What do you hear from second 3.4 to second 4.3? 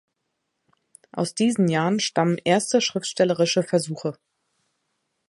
Versuche.